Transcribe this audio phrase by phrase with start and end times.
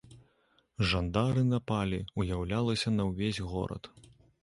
[0.93, 3.83] Жандары напалі, уяўлялася, на ўвесь горад.